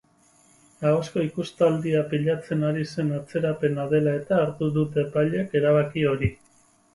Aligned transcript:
Ahozko 0.91 1.25
ikustaldia 1.25 2.01
pilatzen 2.13 2.65
ari 2.69 2.85
zen 2.95 3.11
atzerapena 3.19 3.85
dela-eta 3.93 4.41
hartu 4.47 4.71
dute 4.79 5.03
epaileek 5.05 5.55
erabaki 5.63 6.09
hori. 6.15 6.33